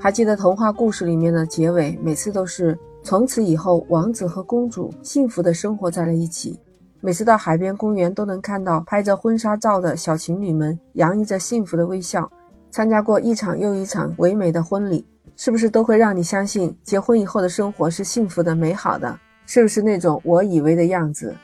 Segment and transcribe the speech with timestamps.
[0.00, 6.56] 还记得童话故事里面的结尾，每次都是从此以后，王子和公主幸福的生活在了一起。
[7.00, 12.30] 每次到海边公园，都能看到拍着婚纱照的小情侣们，洋溢着幸福的微笑，
[12.70, 15.04] 参加过一场又一场唯美的婚礼，
[15.34, 19.18] 是不是都会让你相信结婚以后的生活是幸福的、美好的？
[19.46, 21.34] 是不是那种我以为的样子？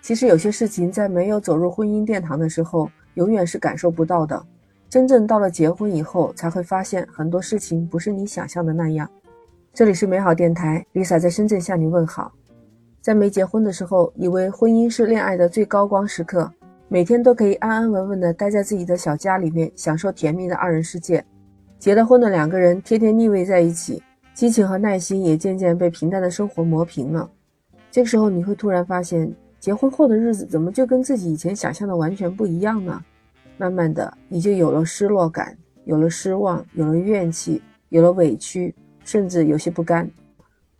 [0.00, 4.44] 其实有些事情在没有走入婚姻殿堂的时候，永远是感受不到的。
[4.92, 9.10] 真正到了结婚以后，才会发现很多事情不是你想象的那样。
[9.72, 12.30] 这里是美好电台，Lisa 在深圳向你问好。
[13.00, 16.52] 在没结婚的时候，以为婚姻是恋爱的最高光时刻，
[16.88, 21.24] 每天都可以安安稳稳的待在自己的小家里面，享受甜蜜的二人世界。
[21.78, 24.02] 结了婚的两个人天天腻味在一起，
[24.34, 27.30] 激情和耐心也渐渐被平淡的生活磨平了。
[27.90, 33.02] 这个时候，你会突然发现，结婚后的日子怎么就跟自己以前想象的完全不一样呢？
[33.62, 40.10] 慢慢的，你就有了失落感，有了失望，有了怨气，有了委屈，甚至有些不甘。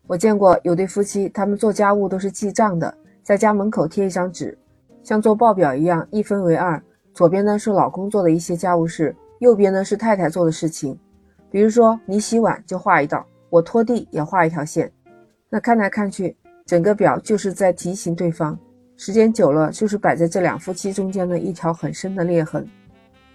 [0.09, 4.59] 我见过有对夫妻，他们做家务都是记账的，在家门口贴一张纸，
[5.05, 6.83] 像做报表一样，一分为二。
[7.15, 10.99] 左边呢是老公做的一些家务事，右边呢是太太做的事情。
[11.53, 14.91] 比如说你洗碗就画一道，我拖地也画一条线。
[15.49, 18.59] 那看来看去，整个表就是在提醒对方。
[18.97, 22.67] 时间久了，就是摆在这两夫妻中间的一条很深的裂痕。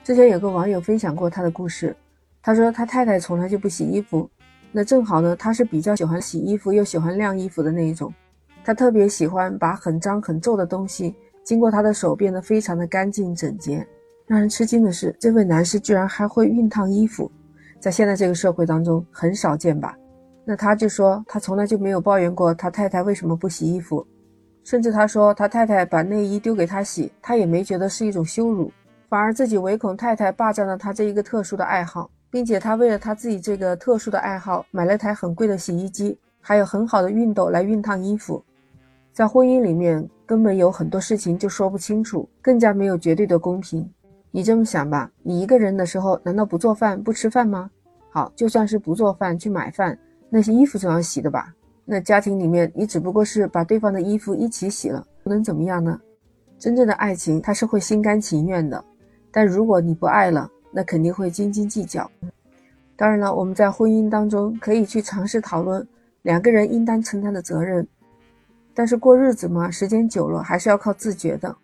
[0.03, 1.95] 之前有个网友分享过他的故事，
[2.41, 4.29] 他说他太太从来就不洗衣服，
[4.71, 8.13] 那正好呢，他是比较喜欢洗衣服又喜欢晾衣服的那一种，
[8.63, 11.13] 他特别喜欢把很脏很皱的东西
[11.43, 13.85] 经过他的手变得非常的干净整洁。
[14.25, 17.31] 让人吃惊的是，这位男士居然还会熨烫衣服，
[17.79, 19.97] 在现在这个社会当中很少见吧？
[20.45, 24.05] 那他就说他从来就没有抱怨过他太太为什么不洗衣服。
[24.67, 28.69] 甚至他说，他太太把内衣丢给他洗，他也没觉得是一种羞辱，
[29.07, 38.43] 反而自己唯恐太太霸占了他这一个特殊的爱好，并且他为了他自己这个特殊的爱好，买了台很贵的洗衣机，还有很好的熨斗来熨烫衣服。
[39.13, 43.89] 在婚姻里面，根本有很多事情就说不清楚，更加没有绝对的公平。
[44.31, 47.71] 你这么想吧，你一个人的时候，难道不做饭不吃饭吗？
[48.11, 49.97] 好，就算是不做饭去买饭，
[50.29, 51.53] 那些衣服总要洗的吧？
[51.89, 55.97] 那家庭里面，你只不过是把对方的衣服一起洗了，又能怎么样呢？
[56.59, 58.83] 真正的爱情，他是会心甘情愿的。
[59.31, 62.11] 但如果你不爱了，那肯定会斤斤计较。
[62.97, 65.87] 当然了，我们在婚姻当中可以去尝试讨论
[66.23, 67.87] 两个人应当承担的责任。
[68.73, 71.55] 但是过日子嘛，时间久了还是要靠自觉的。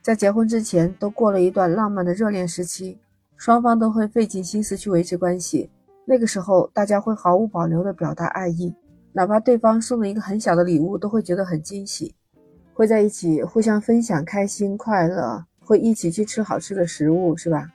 [0.00, 2.96] 在结婚之前，都过了一段浪漫的热恋时期，
[3.36, 5.68] 双方都会费尽心思去维持关系。
[6.04, 8.72] 那个时候，大家会毫无保留地表达爱意。
[9.18, 12.14] 哪怕对方送了一个很小的礼物，都会觉得很惊喜，
[12.72, 17.68] 会在一起互相分享开心快乐，会一起去吃好吃的食物，是吧？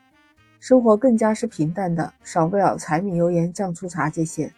[0.62, 4.50] 生活更加是平淡的，少不了柴米油盐酱醋茶这些。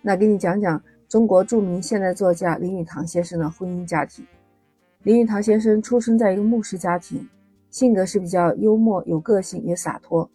[0.00, 4.26] 那给你讲讲中国著名现代作家林语堂先生的婚姻家庭。
[5.02, 7.28] 林语堂先生出生在一个牧师家庭，
[7.68, 10.30] 性格是比较幽默、有个性，也洒脱。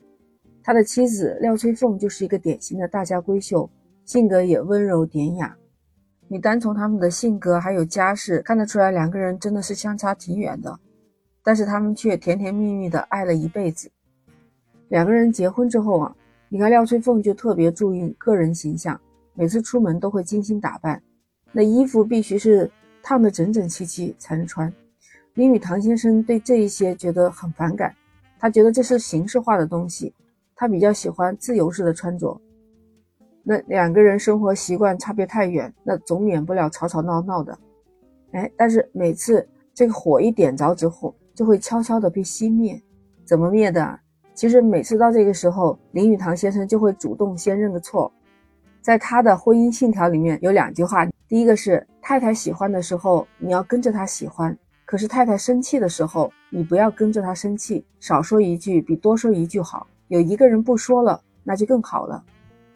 [0.62, 3.68] 他的妻子廖翠凤就是一个典型的大家闺秀，
[4.06, 5.58] 性格也温柔典雅。
[6.32, 10.80] 你单从他们的性格还有家世看得出来，两个人真的是相差挺远的，
[11.44, 13.92] 但是他们却甜甜蜜蜜的爱了一辈子。
[14.88, 16.16] 两个人结婚之后啊，
[16.48, 18.98] 你看廖翠凤就特别注意个人形象，
[19.34, 21.04] 每次出门都会精心打扮，
[21.52, 22.72] 那衣服必须是
[23.04, 24.74] 烫得整整齐齐才能穿。
[25.34, 27.94] 林语堂先生对这一些觉得很反感，
[28.40, 30.14] 他觉得这是形式化的东西，
[30.56, 32.40] 他比较喜欢自由式的穿着。
[33.44, 37.58] 那两个人生活习惯差别太远，那总免不了吵吵闹闹的。
[38.32, 42.82] 哎，但是每次这个火一点着之后，就会悄悄的被熄灭。
[43.26, 44.00] 怎么灭的？
[44.34, 48.12] 其实每次到这个时候，林语堂先生就会主动先认个错。
[48.82, 54.52] 在他的婚姻信条里面有两句话，第一个是太太喜欢的时候，你要跟着她喜欢；
[54.86, 59.86] 可是太太生气的时候，你不要跟着她生气，少说一句比多说一句好。
[60.08, 62.24] 有一个人不说了，那就更好了。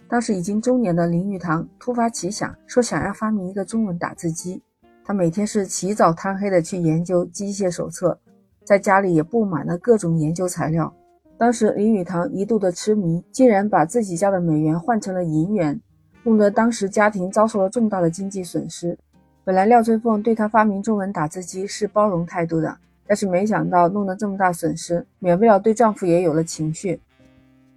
[0.08, 4.62] 当时已经中年的林语堂突发奇想，说想要发明一个中文打字机。
[5.04, 8.18] 他每天是起早贪黑的去研究机械手册，
[8.64, 10.94] 在家里也布满了各种研究材料。
[11.38, 15.80] 当时林语堂一度的痴迷，竟然把自己家的美元换成了银元，
[16.24, 18.98] 弄得当时家庭遭受了重大的经济损失。
[19.44, 27.00] 本来廖翠凤对他发明中文打字机是包容态度的，但是没想到弄得这么大损失，免不了对丈夫也有了情绪。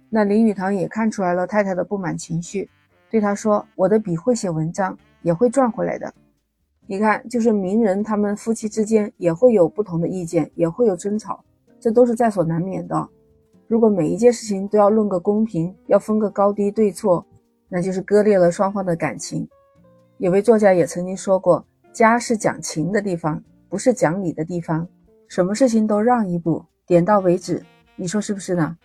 [0.09, 2.69] 那林语堂也看出来了太太的不满情绪，
[3.09, 6.11] 对他说：“我的笔会写文章，也会赚回来的。
[6.87, 11.43] 你看，就是名人他们夫妻之间也会有不同的意见，也会有争吵，
[11.79, 13.07] 这都是在所难免的。
[13.67, 17.23] 如果每一件事情都要论个公平，要分个高低对错，
[17.67, 19.47] 那就是割裂了双方的感情。
[20.17, 21.63] 有位作家也曾经说过，
[21.93, 24.87] 家是讲情的地方，不是讲理的地方。
[25.27, 27.63] 什么事情都让一步，点到为止，
[27.95, 28.75] 你说是不是呢？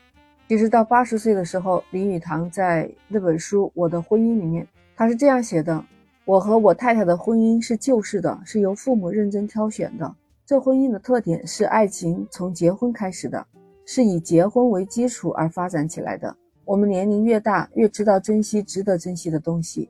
[0.47, 5.83] 其实到八十岁的时候，林语堂在那本书《我的婚姻》里面，他是这样写的：
[6.27, 10.15] 我和我太太的婚姻是旧式的，是由父母认真挑选的。
[10.45, 13.47] 这婚姻的特点是爱情从结婚开始的，
[13.87, 16.37] 是以结婚为基础而发展起来的。
[16.67, 19.89] 我们年龄越大，越知道珍惜值得珍惜的东西。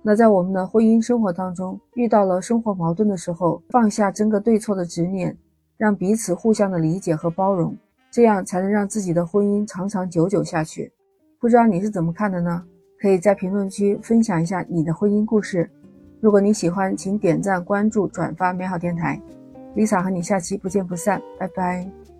[0.00, 5.36] 那在我们的婚姻生活当中，遇到了生活矛盾的时候，放下争个对错的执念。
[5.78, 7.76] 让彼此互相的理解和包容，
[8.12, 10.92] 这样才能让自己的婚姻长长久久下去。
[11.40, 12.62] 不知道你是怎么看的呢？
[13.00, 15.68] 可以在评论区分享一下你的婚姻故事。
[16.20, 19.20] 如果你喜欢，请点赞、关注、转发美好电台。
[19.74, 22.11] Lisa 和你下期不见不散，拜拜。